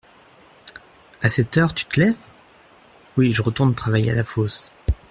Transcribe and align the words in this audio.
A 1.21 1.29
cette 1.29 1.55
heure, 1.57 1.75
tu 1.75 1.85
te 1.85 1.99
lèves? 1.99 2.15
Oui, 3.17 3.33
je 3.33 3.43
retourne 3.43 3.75
travailler 3.75 4.09
à 4.09 4.15
la 4.15 4.23
fosse. 4.23 4.71